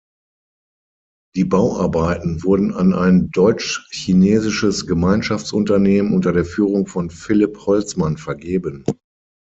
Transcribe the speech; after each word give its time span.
Die 1.35 1.43
Bauarbeiten 1.43 2.43
wurden 2.43 2.73
an 2.73 2.95
ein 2.95 3.29
deutsch-chinesisches 3.29 4.87
Gemeinschaftsunternehmen 4.87 6.15
unter 6.15 6.31
der 6.31 6.43
Führung 6.43 6.87
von 6.87 7.11
Philipp 7.11 7.67
Holzmann 7.67 8.17
vergeben. 8.17 8.83